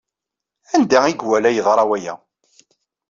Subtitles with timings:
[0.75, 2.13] Anda ay iwala yeḍra waya?